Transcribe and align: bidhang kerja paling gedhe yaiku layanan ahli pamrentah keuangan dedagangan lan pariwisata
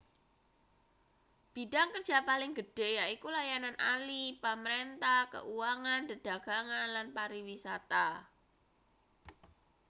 bidhang 1.53 1.89
kerja 1.95 2.17
paling 2.29 2.51
gedhe 2.59 2.89
yaiku 2.99 3.27
layanan 3.37 3.75
ahli 3.93 4.23
pamrentah 4.43 5.21
keuangan 5.33 6.01
dedagangan 6.09 6.87
lan 6.95 7.07
pariwisata 7.17 8.07